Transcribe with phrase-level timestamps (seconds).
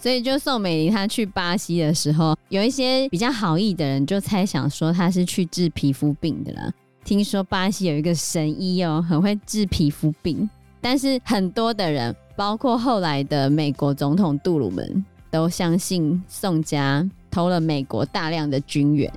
[0.00, 6.72] 所以，就宋美龄她去巴西的时候，有一些比较好意的人就猜想说她是去治皮肤病的啦。
[7.04, 10.48] 听说巴西有一个神医哦，很会治皮肤病，
[10.80, 19.12] 但是很多的人，包括后来的美国总统杜鲁门，都相信宋家偷了美国大量的军援。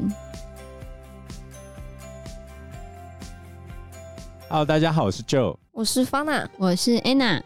[4.52, 7.42] Hello，大家好，我是 Joe，我是 Fana，我是 Anna。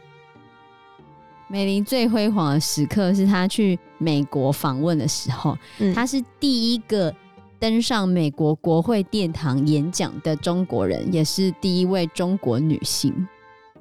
[1.47, 7.13] 美玲最辉煌的时刻是她去美国访问的时候，嗯、她是第一个
[7.59, 13.13] 登上美国国会殿堂演讲的中国人，也是第一位中国女性。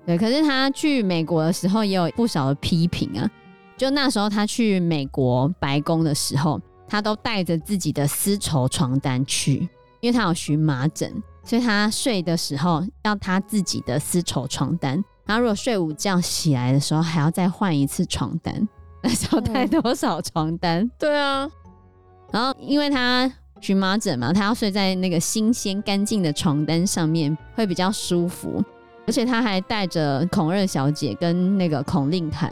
[0.04, 3.30] 对，可是她去美国的时候也有不少的批评啊。
[3.78, 9.66] 就那时候她去美国白宫的时候，她都带着自己的丝绸床单去，
[10.00, 11.10] 因为她有荨麻疹，
[11.44, 15.02] 所以他睡的时候要他自己的丝绸床单。
[15.26, 18.68] 然后如果睡午觉起来的时候还要再换一次床单，
[19.02, 20.80] 那时候带多少床单？
[20.80, 21.48] 嗯、对啊。
[22.32, 28.62] 然后因为他荨麻疹嘛，他要睡在那个新鲜干净的床单上面会比较舒服。
[29.06, 32.50] 而且他还带着孔二小姐跟那个孔令凯，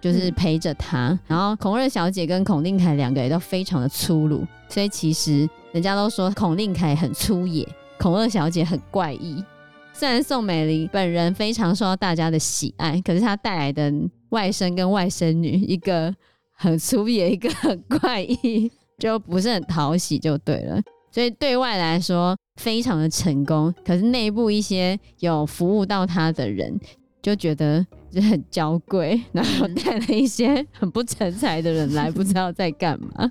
[0.00, 1.08] 就是陪着他。
[1.08, 9.42] 嗯、然后孔二小姐跟孔令凯两个也都非常的粗鲁，所以其实人家都说孔令凯很粗野，孔二小姐很怪异。
[9.92, 13.92] 虽然宋美龄本人非常受到大家的喜爱，可是她带来的
[14.30, 16.12] 外甥跟外甥女，一个
[16.52, 20.80] 很粗野，一个很怪异， 就不是很讨喜，就对了。
[21.12, 26.76] 所以对外来说非常的成功，可是内部一些有服务到她的人
[27.22, 33.30] 就觉得就很娇贵，然后带了一些很不成才的人来，不知道在干嘛。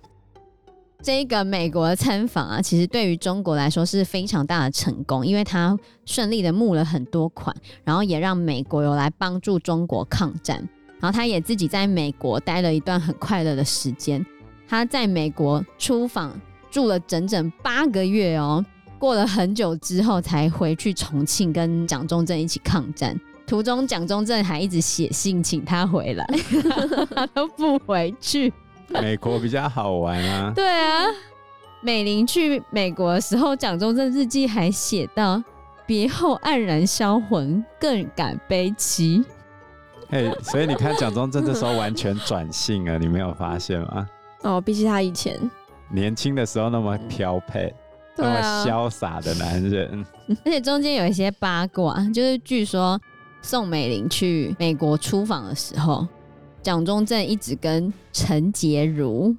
[1.03, 10.57] 这个美国的参访啊，其实对于中国来说是非常大的成功，因为他顺利的募了很多款，然后也让美国有来帮助中国抗战，
[11.01, 14.25] 然后他也自己在美国待了一段很快乐的时间。
[14.65, 16.33] 他在美国出访
[16.71, 18.65] 住了整整八个月哦，
[18.97, 23.19] 过了很久之后才回去重庆跟蒋中正一起抗战。
[23.45, 26.25] 途中蒋中正还一直写信请他回来，
[27.13, 28.53] 他都不回去。
[29.01, 30.51] 美国比较好玩啊！
[30.55, 31.05] 对啊，
[31.81, 35.41] 美玲去美国的时候，蒋中正日记还写到
[35.85, 39.23] ：“别后黯然销魂，更感悲戚。”
[40.09, 44.07] 嘿，所以你看，蒋中正这时候完全转性了，你没有发现吗？
[44.43, 45.39] 哦，比起他以前
[45.89, 47.73] 年轻的时候那么飘配、
[48.15, 50.05] 那么潇洒的男人，
[50.45, 52.99] 而且中间有一些八卦，就是据说
[53.41, 56.07] 宋美龄去美国出访的时候。
[56.63, 59.35] 蒋中正一直跟陈洁如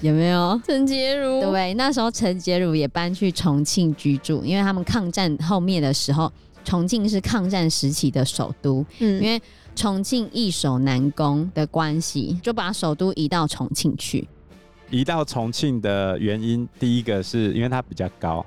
[0.00, 0.58] 有没有？
[0.64, 6.32] 陈洁如对，那时候陈洁如也搬去重庆居住，因为他们抗战后面的时候，
[6.64, 8.84] 重庆是抗战时期的首都。
[9.00, 9.40] 嗯，因为
[9.76, 14.26] 重庆易守难攻的关系，就把首都移到重庆去。
[14.90, 18.44] 移到重庆的原因，第一个是因为它比较高，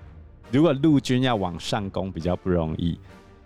[0.51, 2.97] 如果陆军要往上攻比较不容易。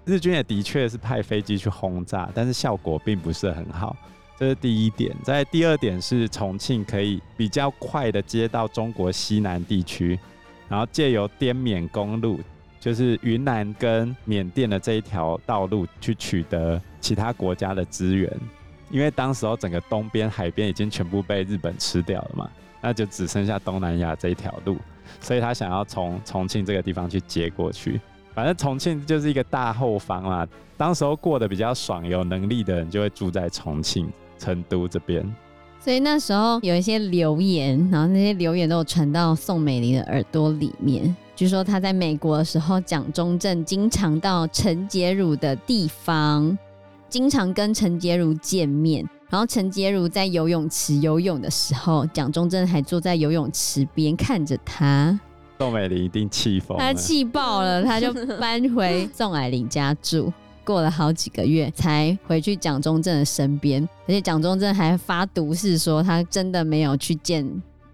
[0.06, 3.96] 日军也的确是派飞机去轰炸，但是效果并不是很好。
[4.38, 10.20] 这是第一点，在第二点是重庆可以比较快的接到中国西南地区，
[10.68, 12.42] 然后借由滇缅公路，
[12.78, 18.30] 就是云南跟缅甸的这一条道路去取得其他国家的资源，
[18.90, 22.50] 因为当时候整个东边海边已经全部被日本吃掉了嘛，
[22.82, 24.78] 那就只剩下东南亚这一条路，
[25.22, 28.02] 所以他想要从重庆这个地方去接过去，
[28.34, 34.12] 反正重庆就是一个大后方嘛，当时候过得比较爽，有能力的人就会住在重庆。
[34.46, 35.26] 成都这边，
[35.80, 41.16] 所以那时候有一些留言，然后那些留言都有传到宋美龄的耳朵里面。
[41.36, 46.56] 据说她在美国的时候，蒋中正经常到陈洁如的地方，
[47.10, 49.04] 经常跟陈洁如见面。
[49.28, 55.20] 然后陈洁如在游泳池游泳的时候，蒋中正还坐在游泳池边看着他。
[55.58, 60.32] 宋美龄一定气疯了，他气爆了，他就搬回宋霭龄家住。
[60.66, 67.48] 过了好几个月才回去蒋中正的身边，而且蒋中正还发毒誓说他真的没有去见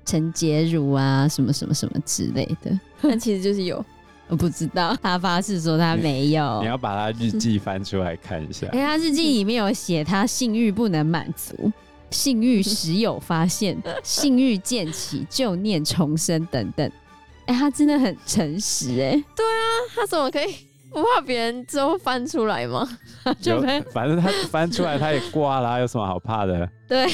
[0.05, 2.79] 陈洁如啊，什么什么什么之类的。
[3.01, 3.83] 但其实就是有，
[4.29, 4.97] 我不知道。
[5.03, 6.55] 他发誓说他没有。
[6.55, 8.67] 你，你要把他日记翻出来看一下。
[8.73, 11.71] 哎，他日记里面有写他性欲不能满足，
[12.09, 16.91] 性欲时有发现， 性欲渐起旧念重生等等。
[17.45, 19.11] 哎，他真的很诚实哎。
[19.35, 19.61] 对啊，
[19.95, 20.70] 他怎么可以？
[20.91, 22.87] 不怕别人之后翻出来吗？
[23.41, 23.61] 就
[23.91, 26.69] 反正他翻出来他也挂了，有什么好怕的？
[26.87, 27.07] 对，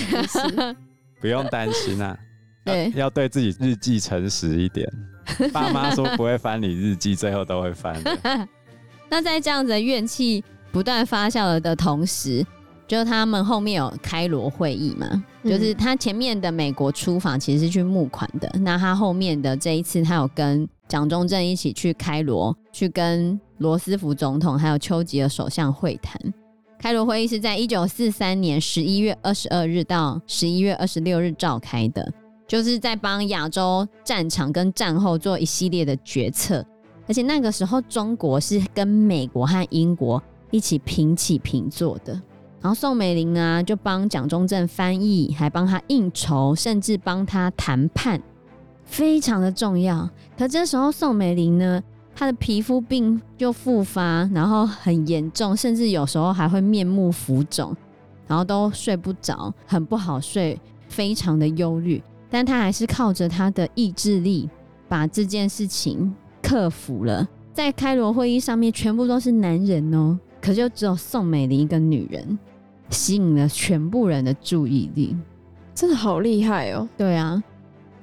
[1.21, 2.18] 不用担心啊。
[2.65, 4.91] 对，要对自己日记诚实一点。
[5.53, 8.47] 爸妈说不会翻你日记，最后都会翻的。
[9.09, 12.45] 那在这样子的怨气不断发酵了的同时，
[12.88, 26.19] 就他们后面有开罗会议嘛，就是他前面的美国出访其实是去募款的，那他后面的这一次，他有跟蒋中正一起去开罗，去跟罗斯福总统还有丘吉尔首相会谈。
[26.80, 32.13] 开罗会议是在一九四三年十一月二十二日到十一月二十六日召开的，
[32.48, 36.63] 就是在帮亚洲战场跟战后做一系列的决策。
[37.07, 40.21] 而且那个时候，中国是跟美国和英国
[40.51, 42.13] 一起平起平坐的。
[42.59, 48.21] 然后宋美龄呢，就帮蒋中正翻译，还帮他应酬，甚至帮他谈判，
[48.83, 50.07] 非常的重要。
[50.38, 51.81] 可这时候，宋美龄呢？
[52.19, 57.78] 他的皮肤病就复发，然后很严重，甚至有时候还会面目浮肿，
[58.25, 60.60] 然后都睡不着，很不好睡，
[60.90, 62.02] 非常的忧虑。
[62.28, 64.50] 但他还是靠着他的意志力，
[64.90, 66.12] 把这件事情
[66.42, 67.28] 克服了。
[67.54, 72.40] 在开罗会议上面，全部都是男人哦，可就只有宋美龄一个女人，
[72.90, 75.16] 吸引了全部人的注意力，
[75.75, 76.90] 真的好厉害哦。
[76.98, 77.44] 对啊，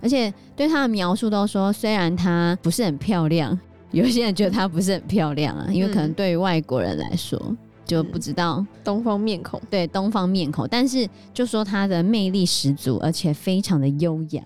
[0.01, 3.59] 而且对她的描述都说，虽然她不是很漂亮。
[3.95, 14.43] 有些人觉得她不是很漂亮啊，因为可能对于外国人来说、嗯、就不知道东方面孔，对东方面孔，但是就说她的魅力十足，而且非常的优雅。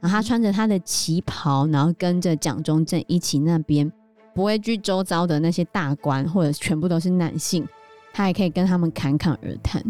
[0.00, 3.90] 然后她穿着她的旗袍，然后跟着蒋中正一起那边，
[4.32, 7.66] 不畏惧周遭的那些大官或者全部都是男性，
[8.12, 9.82] 她还可以跟他们侃侃而谈，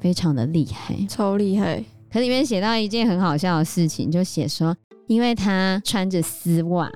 [0.00, 1.84] 非常的厉害，超厉害。
[2.12, 4.76] 可里面写到一件很好笑的事情，就写说，
[5.06, 6.90] 因为她穿着丝袜。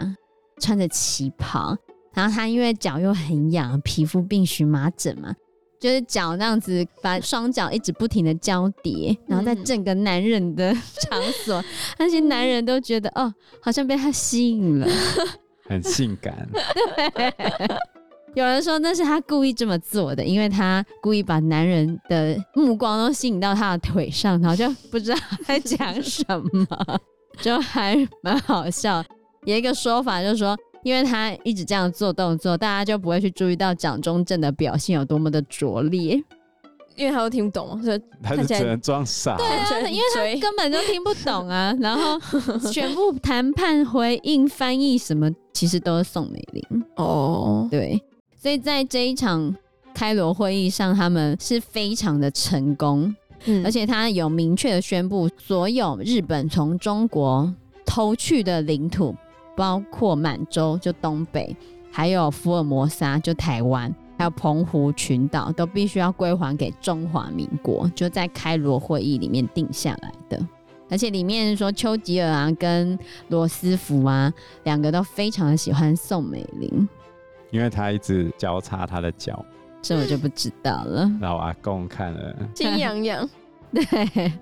[0.59, 1.77] 穿着旗袍，
[2.15, 5.35] 然后他因为脚又很痒，皮肤病、荨麻疹嘛，
[5.81, 11.63] 就是脚那样子，把双脚一直不停的交叠，然后在整个男人的场所，
[11.99, 14.89] 那些男人都觉得哦，好像被他吸引了，
[15.69, 16.49] 很性感。
[17.15, 17.33] 对，
[18.35, 27.01] 有人说那是他故意这么做的，因为他故意把男人的目光都吸引到他的腿上，然后就不知道在讲什么，
[27.41, 29.05] 就还蛮好笑。
[29.49, 36.23] 有一个说法就是说，因为他一直这样做动作，大家就不会去注意到蒋中正的表现有多么的拙劣，
[36.97, 39.39] 因为他都听不懂，所以他就只能装傻。
[39.39, 41.75] 对啊，因为他根本就听不懂啊。
[41.81, 42.21] 然后
[42.71, 46.63] 全部谈判、回应、翻译什么，其实都是宋美龄。
[46.97, 47.99] 哦，对，
[48.37, 49.57] 所以在这一场
[49.95, 53.17] 开罗会议上，他们是非常的成功，
[53.47, 57.51] 嗯，而且他有明确的宣布，所有日本从中国
[57.87, 59.17] 偷去的领土。
[59.59, 61.57] 包括满洲就东北，
[61.91, 70.41] 还有福尔摩沙就台湾，还有澎湖群岛都必须要归还给中华民国，就在开罗会议里面定下来的。
[70.89, 72.97] 而且里面说丘吉尔啊跟
[73.31, 74.33] 罗斯福啊
[74.63, 76.89] 两个都非常的喜欢宋美龄，
[77.51, 79.45] 因为他一直交叉他的脚，
[79.83, 81.11] 这我就不知道了。
[81.21, 83.29] 老阿公看了心痒痒，
[83.75, 84.33] 对，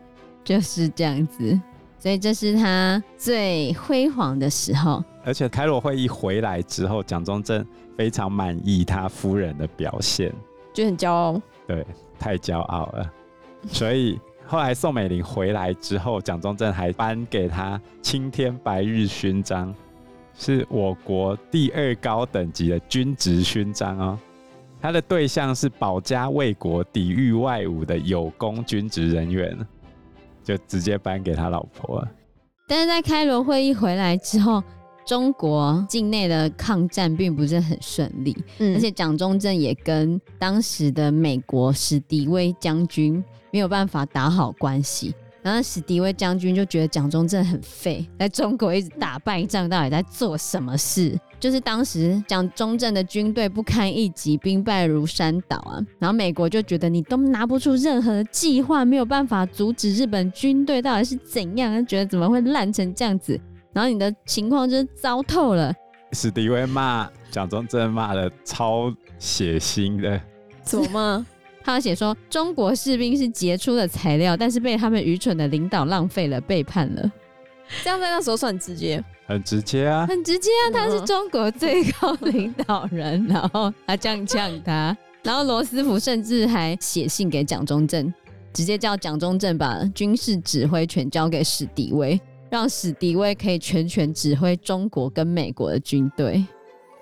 [0.45, 1.59] 就是这样子。
[1.99, 7.67] 所以这是他最辉煌的时候，而且开罗会议回来之后，蒋中正
[7.97, 10.33] 非常满意他夫人的表现，
[10.73, 11.41] 就很骄傲。
[11.67, 11.85] 对，
[12.19, 13.13] 太骄傲了。
[13.67, 19.75] 所以后来宋美龄回来之后，蒋中正还颁给他青天白日勋章，
[20.39, 24.19] 是我国第二高等级的军职勋章哦。
[24.81, 29.59] 他的对象是保家卫国、抵御外侮的有功军职人员。
[30.47, 32.09] 就直接颁给他老婆了。
[32.69, 34.63] 但是在开罗会议回来之后，
[35.05, 45.13] 中国境内的抗战并不是很顺利，嗯，而且蒋中正也跟当时的美国史迪威将军没有办法打好关系。
[45.47, 51.17] 然后史迪威将军就觉得蒋中正很废，在中国一直打败仗，到底在做什么事？
[51.39, 55.79] 就是当时蒋中正的军队不堪一击，兵败如山倒啊。
[56.01, 61.87] 然后美国就觉得你都拿不出任何计划，没有办法阻止日本军队到底是怎样？
[61.87, 63.41] 觉得怎么会烂成这样子？
[63.73, 65.73] 然后你的情况就是糟透了。
[66.11, 70.21] 史迪威骂蒋中正骂的超血腥的，
[70.65, 71.27] 怎么骂？
[71.75, 77.13] 他写说，中国士兵是杰出的材料，但是被他们愚蠢的领导浪费了、背叛了。
[77.83, 80.71] 这样在那时候算很直接，很直接啊，很直接啊。
[80.73, 88.15] 他是中国最高领导人，然后他这样呛他， 然后罗斯福甚至还写信给蒋中正，
[88.53, 96.47] 直接叫蒋中正把军事指挥权交给史迪威，让史迪威可以全权指挥中国跟美国的军队。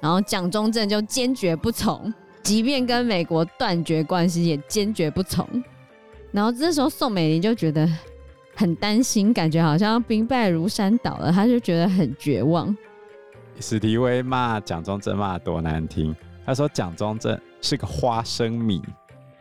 [0.01, 2.11] 然后蒋中正就坚决不从。
[2.45, 5.49] 即便跟美国断绝关系，也坚决不从。
[6.31, 7.89] 然后这时候宋美龄就觉得
[8.55, 12.77] 很担心，感觉好像兵败如山倒了，他就觉得很绝望。
[13.61, 18.83] 史迪威骂蒋中正骂多难听，他说蒋中正是个花生米，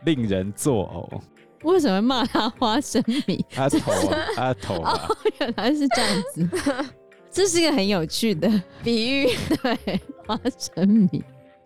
[0.04, 1.20] 令人作呕。
[1.64, 3.44] 为什么骂他花生米？
[3.50, 6.48] 他头啊， 他的头啊，哦，原来是这样子。
[7.30, 8.48] 这是一个很有趣的
[8.82, 9.28] 比喻，
[9.62, 11.22] 对，花生米。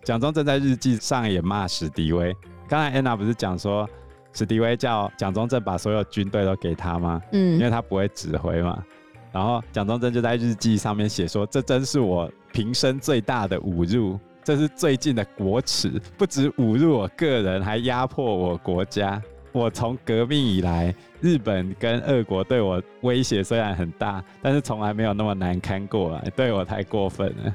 [0.09, 2.35] 蒋中正在日记上也骂史迪威。
[2.67, 3.87] 刚才安娜不是讲说
[4.33, 7.21] 史迪威叫蒋中正把所有军队都给他吗？
[7.33, 8.83] 嗯，因为他不会指挥嘛。
[9.31, 19.23] 然后蒋中正就在日记上面写说：“这真是我平生最大的侮辱，这是最近的国耻，不止侮辱我个人，还压迫我国家。
[19.53, 27.55] 我从革命以来，日本跟俄国对我威胁虽然很大，但是从来没有那么难堪过来，对我太过分了。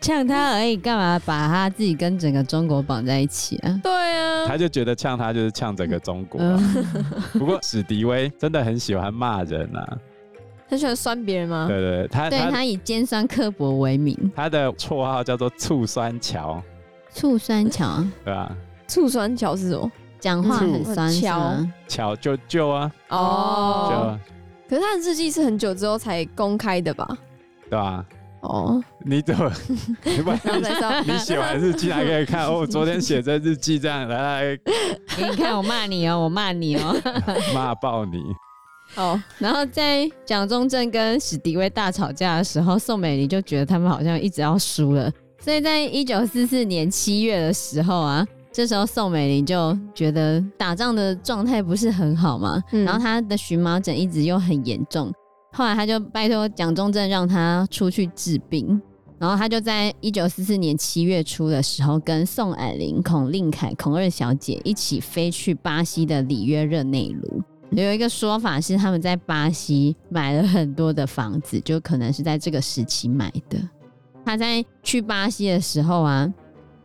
[0.00, 3.80] 呛他而已，干嘛把他自己跟整个中国绑在一起啊？
[3.82, 6.58] 对啊，他就觉得呛他就是呛整个中国、啊。
[7.34, 9.98] 不过史迪威真的很喜欢骂人啊。”
[10.70, 11.66] 他喜欢酸别人吗？
[11.68, 16.62] 对对对，他对他以尖酸刻薄为名，他的绰号叫做醋酸桥。
[17.12, 19.90] 醋酸桥，对啊，醋酸桥是什么？
[20.20, 22.92] 讲话很酸桥，桥就就啊。
[23.08, 24.18] 哦。
[24.68, 27.18] 可是他的日记是很久之后才公开的吧？
[27.68, 28.04] 对啊。
[28.40, 28.82] 哦。
[29.04, 29.50] 你怎么？
[30.04, 30.30] 你不
[31.04, 32.58] 你写完日记还可以看哦？
[32.60, 34.58] 我昨天写这日记这样，来来，
[35.18, 36.96] 你看我骂你哦，我骂你哦，
[37.54, 38.22] 骂爆你。
[38.96, 45.08] 哦，然后在蒋中正跟史迪威大吵架的时候，宋美龄就觉得他们好像一直要输了，
[45.40, 55.12] 所以在一九四四年七月的时候啊，这时候宋美龄就觉得打仗的状态不是很好嘛，嗯、然后她的荨麻疹一直又很严重，
[55.52, 58.80] 后来他就拜托蒋中正让他出去治病，
[59.18, 67.42] 然后他就在一九四四年七月初的时候，跟宋霭龄、孔令凯、孔二小姐一起飞去巴西的里约热内卢。
[67.72, 73.58] 有一个说法是，他们在巴西买了很多的房子，就可能是在这个时期买的。
[74.24, 76.32] 他在去巴西的时候啊，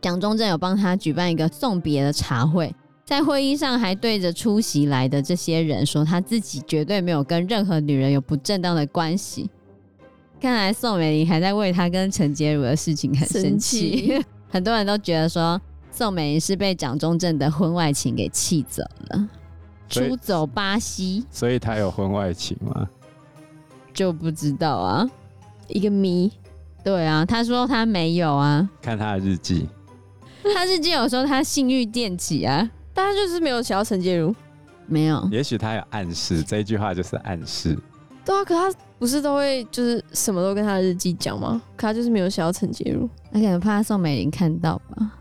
[0.00, 2.72] 蒋中正有帮他举办一个送别的茶会，
[3.06, 9.48] 在会议上还对着出席来的这些人说，他自己绝对没有跟任何女人有不正当的关系。
[10.40, 15.58] 看来宋美龄还在为他跟陈洁如的事情很生气，生 很多人都觉得说
[15.92, 19.28] 宋美龄是被蒋中正的婚外情给气走了。
[19.88, 22.88] 出走巴西，所以他有婚外情吗？
[23.94, 25.08] 就不知道啊，
[25.68, 26.32] 一个谜。
[26.82, 28.68] 对啊，他说他没有啊。
[28.82, 29.68] 看他的日记，
[30.52, 34.34] 他日记有说他性欲渐起啊，但他就是没有想要陈洁如，
[34.86, 35.28] 没有。
[35.30, 37.78] 也许他有暗示，这一句话就是暗示。
[38.24, 41.60] 对啊，可他不是都会就是什么都跟他的日记讲吗？
[41.76, 45.12] 可他就是没有想要陈洁如，他可能怕宋美龄看到吧。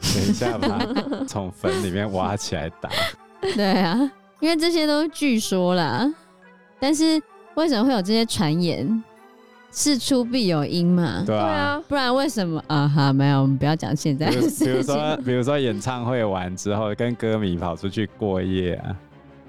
[0.00, 0.84] 等一下吧，
[1.28, 2.90] 从坟里面挖起来打。
[3.54, 3.96] 对啊，
[4.40, 6.12] 因为这些都是据说啦，
[6.80, 7.22] 但是
[7.54, 9.02] 为什么会有这些传言？
[9.72, 11.24] 事出必有因嘛。
[11.26, 12.86] 对啊，不然为什么啊？
[12.86, 14.66] 哈，没有，我们不要讲现在的事情。
[14.66, 18.94] 比如说，比如说演唱会完之后，跟歌迷跑出去过夜啊。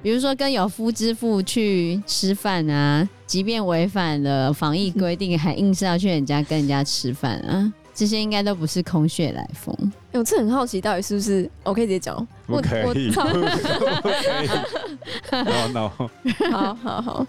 [0.01, 7.71] 比如说跟有夫之妇去吃饭啊，即便违反了防疫规定，还硬是要去人家跟人家吃饭啊。
[7.93, 9.73] 这些应该都不是空穴来风。
[10.13, 11.49] 欸、我是很好奇，到底是不是？
[11.63, 12.27] 我可以直接讲。
[12.47, 13.11] 不可以。
[13.11, 14.49] 不可以。
[15.31, 15.91] no no。
[16.51, 17.27] 好好好。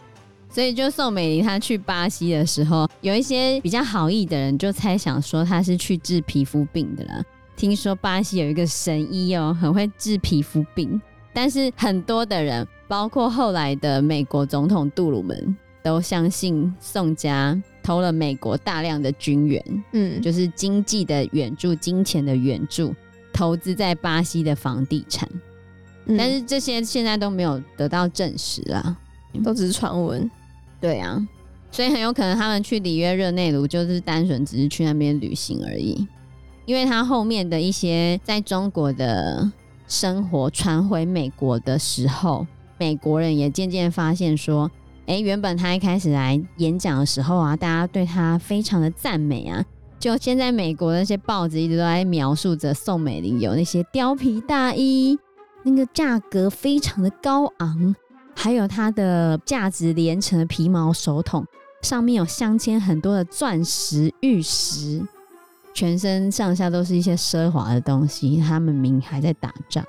[0.54, 7.20] 所以就宋美龄她去巴西的时候，有一些比较好意的人就猜想说她是去治皮肤病的啦。
[7.56, 11.02] 听说巴西有一个神医哦、喔，很会治皮肤病。
[11.32, 17.60] 但是很多的人，包括后来的美国总统杜鲁门，都相信宋家。
[17.82, 22.94] 偷了美国大量的军援，嗯，就是经济的援助、金钱的援助，
[23.30, 25.28] 投资在巴西的房地产，
[26.06, 28.96] 嗯，但是这些现在都没有得到证实啊，
[29.44, 30.30] 都只是传闻。
[30.84, 31.26] 对啊，
[31.70, 36.06] 所以很有可能他们去里约热内卢就是单纯只是去那边旅行而已，
[36.66, 39.50] 因为他后面的一些在中国的
[39.88, 44.70] 生活传回美国的时候，美国人也渐渐发现说。
[45.06, 49.62] 哎，原本他一开始来演讲的时候啊，大家对他非常的赞美啊。
[49.98, 55.18] 就现在美国那些报纸一直都在描述着宋美龄有那些貂皮大衣，
[55.62, 57.94] 那个价格非常的高昂，
[58.34, 61.46] 还有它的价值连城的皮毛手桶，
[61.82, 65.02] 上面有镶嵌很多的钻石、玉石，
[65.72, 68.38] 全身上下都是一些奢华的东西。
[68.38, 69.84] 他们明明还在打仗，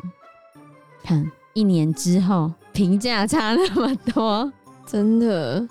[1.03, 4.51] 看一年之后评价差那么多。
[4.87, 5.67] 真的，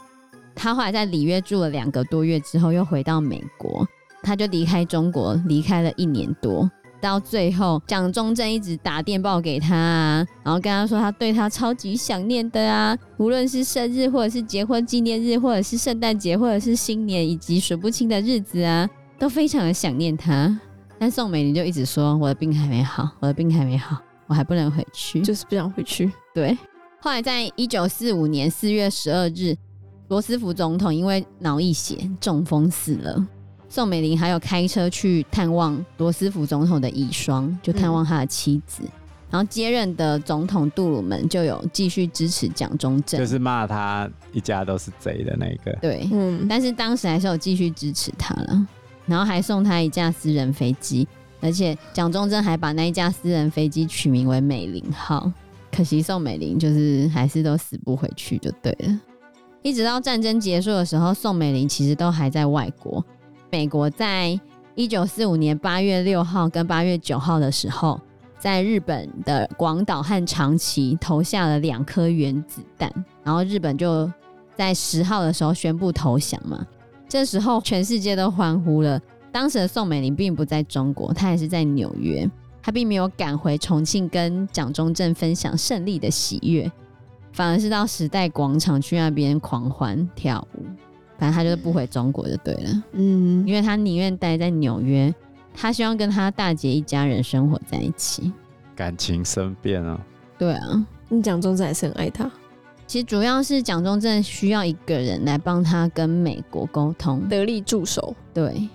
[0.55, 3.87] 他后来在里约住了两个多月之后，又回到美国，
[4.23, 6.69] 他就离开中国，离开了一年多。
[7.05, 20.59] 到最后，蒋中正一直打电报给他啊，然后跟他说他对他超级想念的啊，无论是生日，或者是结婚纪念日，或者是圣诞节，或者是新年，以及数不清的日子啊，都非常的想念他。
[20.99, 26.11] 但宋美龄就一直说我的病还没好，我的病还没好，我还不能回去，就是不想回去。
[26.35, 26.57] 对。
[27.03, 29.55] 后来在一九四五年四月十二日，
[30.09, 33.27] 罗斯福总统因为脑溢血中风死了。
[33.75, 38.85] 宋美龄还有开车去探望罗斯福总统的遗孀，就探望他的妻子。
[38.85, 38.91] 嗯、
[39.33, 45.77] 然后接任的总统杜鲁门就有继续支持蒋中正，就是骂他一家都是贼的那个。
[45.81, 48.65] 对，嗯，但是当时还是有继续支持他了，
[49.07, 51.09] 然后还送他一架私人飞机，
[51.41, 55.29] 而且蒋中正还把那一架私人飞机取名为“美玲号”。
[55.75, 59.01] 可惜宋美龄就是还是都死不回去，就对了。
[59.63, 63.05] 一直到战争结束的时候，宋美龄其实都还在外国。
[63.55, 64.37] 美国在
[64.75, 68.01] 一九四五年八月六号跟八月九号的时候，
[68.37, 72.93] 在日本的广岛和长崎投下了两颗原子弹，
[73.23, 74.11] 然后日本就
[74.57, 76.67] 在十号的时候宣布投降嘛。
[77.09, 79.01] 这时候全世界都欢呼了。
[79.31, 82.29] 当时的宋美龄并不在中国，她还是在纽约，
[82.61, 86.69] 她并没有赶回重庆跟蒋中正分享胜利的喜悦，
[87.33, 90.65] 反而是到时代广场去那边狂欢跳舞。
[91.19, 95.15] 反正他就是不回中国就对了，嗯，因为他宁愿待在纽约，
[95.55, 98.33] 他希望跟他大姐一家人生活在一起，
[98.75, 100.01] 感情生变啊。
[100.37, 102.31] 对啊，你蒋中正还是很爱他。
[102.87, 108.15] 其实主要是蒋中正需要一个人来帮他跟美国沟通，得力助手。
[108.35, 108.69] 对，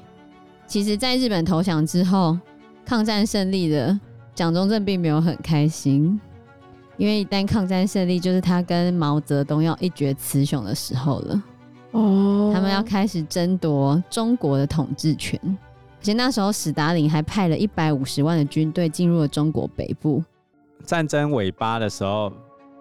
[0.65, 2.37] 其实，在日本投降之后，
[2.85, 3.99] 抗战胜利的
[4.33, 6.19] 蒋中正并没有很开心，
[6.97, 11.43] 因为一旦抗战胜利，就是他跟毛泽东要一决雌雄的时候了。
[11.91, 20.23] 哦，他们要开始争夺中国的统治权，而且那时候史达林还派了一百五十万的军队进入了中国北部。
[20.85, 22.31] 战争尾巴的时候，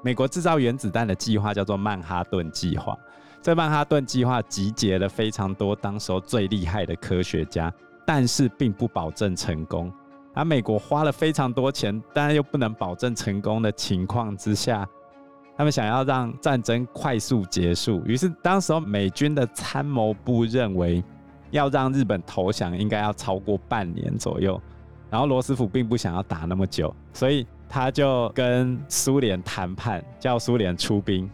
[0.03, 2.97] 美国制造原子弹的计划叫做曼哈顿计划。
[3.41, 7.73] 这曼哈顿计划集结了非常多当时候最厉害的科学家，
[8.07, 9.91] 但是并不保证成功。
[10.35, 14.87] 而美国花了非常多钱，但又不能保证成功的情况之下。
[15.59, 21.03] 他们想要让战争快速结束，于是当时候美军的参谋部认为，
[21.51, 24.59] 要让日本投降应该要超过半年左右。
[25.11, 31.29] 然后罗斯福并不想要打那么久，所以他就跟苏联谈判，叫苏联出兵。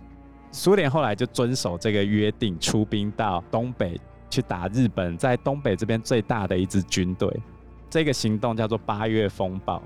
[0.51, 7.29] 苏联后来就遵守这个约定，出兵到东北去打日本在东北这边最大的一支军队。
[7.91, 9.83] 这个行动叫做八月风暴。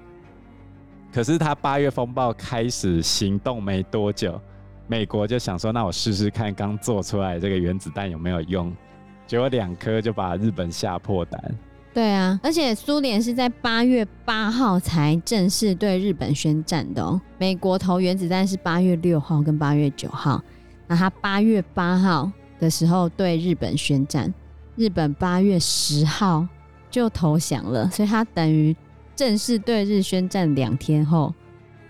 [1.12, 4.40] 可是他八月风暴开始行动没多久，
[4.86, 8.72] 美国就想说：“那我试试看刚做出来这个原子弹有没有用。”
[9.26, 11.42] 结果两颗就把日本吓破胆。
[11.92, 17.20] 对啊，而且苏联是在八月八号才正式对日本宣战的哦。
[17.38, 20.40] 美国投原子弹是八月六号跟八月九号，
[20.86, 24.32] 那他八月八号的时候对日本宣战，
[24.76, 26.46] 日本八月十号
[26.90, 28.76] 就投降了，所以他等于。
[29.18, 31.34] 正式对日宣战两天后，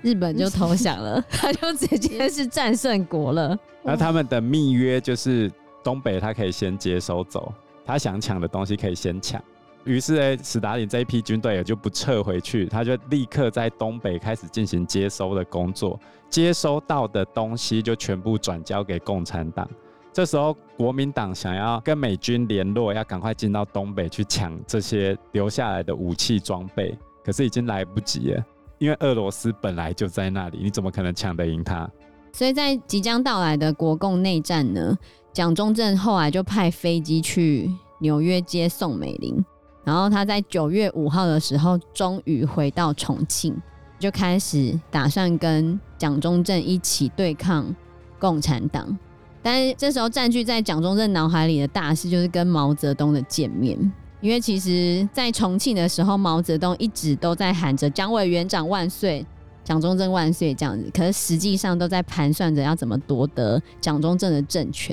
[0.00, 3.54] 日本就 投降了，他就直接是战胜国了。
[3.82, 5.52] 那他们的密约就是
[5.84, 7.52] 东北他可以先接收走，
[7.84, 9.38] 他想抢的东西可以先抢。
[9.84, 19.68] 于是呢，史达林这一批军队也就不撤回去，他就立刻在东北开始进行接收的工作，接收到的东西就全部转交给共产党。
[20.14, 26.96] 这时候国民党想要跟美军联络，要赶快进到东北去抢这些留下来的武器装备。
[27.28, 28.42] 可是已经来不及了，
[28.78, 31.86] 因为俄罗斯本来就在那里，你怎么可能抢得赢他？
[32.32, 34.96] 所以在即将到来的国共内战呢，
[35.30, 39.44] 蒋中正后来就派飞机去纽约接宋美龄，
[39.84, 43.54] 然后他在九月五号的时候终于回到重庆，
[43.98, 47.76] 就开始打算跟蒋中正一起对抗
[48.18, 48.98] 共产党。
[49.42, 53.78] 但是这时候占据在蒋中正脑海里的大事就是跟毛泽东的见面。
[54.20, 59.24] 因为其实，在重庆的时候，毛泽东一直都在喊着“蒋委员长万岁，
[59.62, 64.92] 蒋中正万岁”这样子，可是实际上都在盘算着要怎么夺得蒋中正的政权。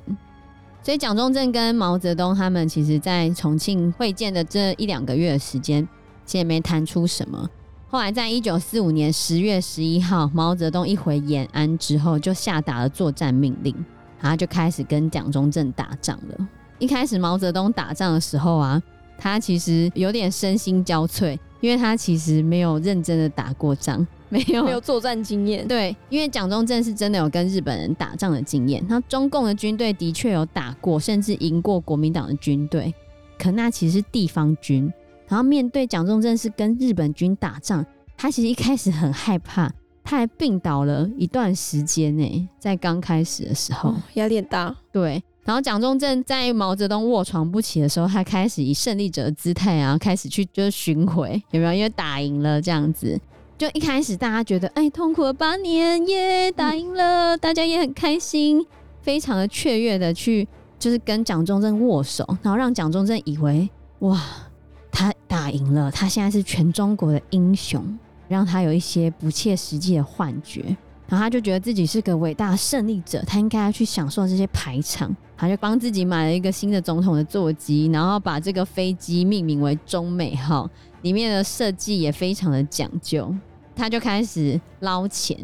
[0.83, 5.83] 所以，蒋中正跟毛泽东他们其实，在重庆会见的这一两个月的时间，
[6.23, 7.49] 其实也没谈出什么。
[7.87, 13.73] 后来，在一九四五年十月十一号，毛泽东一回延安之后，就下达了作战命令，
[14.21, 16.47] 然后就开始跟蒋中正打仗了。
[16.77, 18.79] 一开始，毛泽东打仗的时候啊。
[19.17, 25.67] 他其实有点身心交瘁，因为他其实没有认真的打过仗， 没有没有作战经验。
[25.67, 32.93] 对，因为蒋中正是真的有跟日本人打仗的经验，那中共的军队的确有打过，甚至赢过国民党的军队，
[33.39, 34.91] 可那其实是地方军。
[35.27, 37.83] 然后面对蒋中正是跟日本军打仗，
[38.15, 39.71] 他其实一开始很害怕，
[40.03, 44.75] 他还病倒了一段时间呢，在刚开始的时候，压力很大。
[44.91, 45.23] 对。
[45.45, 51.73] 然后蒋中正在毛泽东卧床不起的时候，他开始以胜利者的姿态啊，开始去就是巡回，有没有？
[51.73, 53.17] 因为打赢了这样子，
[53.55, 58.65] 就一开始大家觉得，哎，痛苦了八年耶，打赢了，大家也很开心，
[59.01, 60.47] 非常的雀跃的去，
[60.79, 64.19] 就是跟蒋中正握手，然后让蒋中正以为，哇，
[64.91, 67.85] 他打赢了，他现在是全中国的英雄，
[68.27, 70.75] 让他有一些不切实际的幻觉。
[71.07, 75.15] 然后他就觉得自己是个伟大胜利者，他应该要去享受这些排场。
[75.37, 80.69] 他就帮自己买了一个新的总统的座机，然后把这个飞机命名为“中美号”，
[81.03, 83.33] 里面的设计也非常的讲究。
[83.75, 85.37] 他就开始捞钱，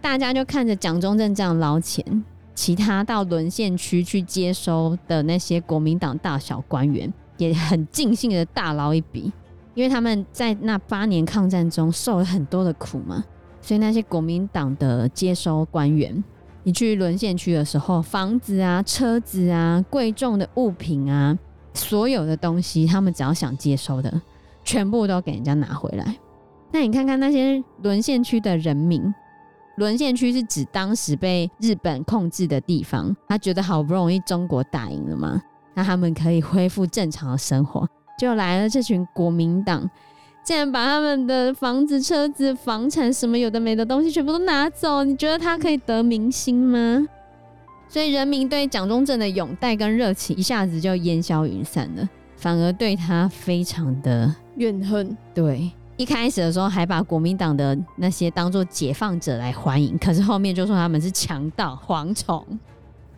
[0.00, 2.04] 大家就看着蒋中正这样捞钱，
[2.54, 9.32] 其他到沦陷区去接收的那些国民党大小官员也很尽兴的大捞一笔，
[9.74, 13.24] 因为他们在那八年抗战中受了很多的苦嘛。
[13.62, 16.24] 所以那些国民党的接收官员，
[16.62, 21.38] 你去沦陷区的时候，房子啊、车子啊、贵重的物品啊，
[21.72, 24.20] 所有的东西，他们只要想接收的，
[24.62, 26.16] 全部都给人家拿回来。
[26.70, 29.12] 那你看看那些沦陷区的人民，
[29.76, 35.40] 沦陷区是指当时被日本控制的地方，他觉得好不容易中国打赢了嘛，
[35.74, 39.88] 那他们可以恢复正常的生活，就来了这群国民党。
[40.42, 47.06] 竟然把他们的房子、车子、房产什么有的没的东西全部都拿走，你觉得他可以得民心吗？
[47.88, 55.16] 所以人民对蒋中正的拥戴跟热情一下子就烟消云散了，反而对他非常的怨恨。
[55.34, 62.44] 对，一开始的时候还把国民党的那些当做解放者来欢迎，可是后面就说他们是强盗、蝗虫，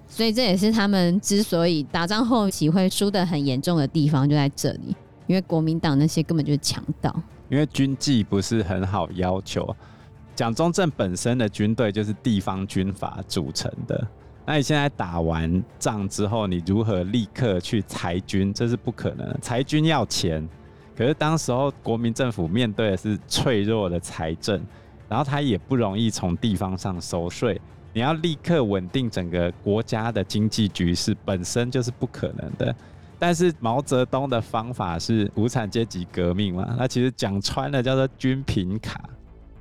[0.09, 4.97] 所以这也是他们之所以打仗后期会输得很严重的地方，就在这里。
[5.27, 7.15] 因为国民党那些根本就是强盗，
[7.49, 9.75] 因为军纪不是很好要求。
[10.35, 14.09] 蒋中正本身的军队就是地方军阀组成的，
[14.47, 18.53] 那你现在打完仗之后，你如何立刻去裁军？
[18.53, 19.39] 这是不可能的。
[19.43, 20.49] 裁军要钱，
[20.97, 24.61] 可是当时候国民政府面对的是脆弱的财政，
[25.09, 27.61] 然后他也不容易从地方上收税，
[27.93, 32.75] 你要立刻稳定整个国家的经济局势，本身就是不可能的。
[33.23, 36.75] 但是毛泽东的方法是无产阶级革命嘛？
[36.77, 39.01] 那其实讲穿了叫做均贫卡，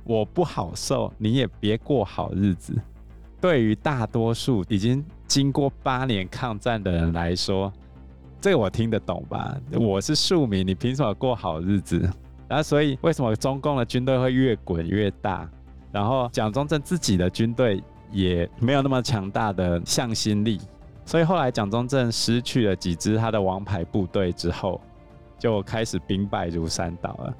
[0.02, 2.74] 我不好受，你也别过好日子。
[3.40, 7.72] 对于大多数已经经过八年抗战的人来说，
[8.40, 9.56] 这个我听得懂吧？
[9.74, 12.00] 我是庶民，你凭什么过好日子？
[12.48, 15.48] 然后所以为什么中共的军队会越滚越大？
[15.92, 20.60] 然后蒋中正自己的军队也没有那么强大的向心力。
[21.04, 24.80] 所以后来蒋中正失去了几支他的王牌部队之后，
[25.38, 27.34] 就开始兵败如山倒了。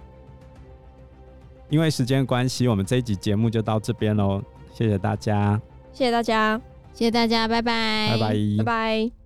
[1.69, 4.43] 因为时间关系，我们这一集节目就到这边喽。
[4.75, 5.61] 谢谢大家，
[5.93, 6.61] 谢谢大家，
[6.93, 9.22] 谢谢大家，拜拜，拜拜，拜拜。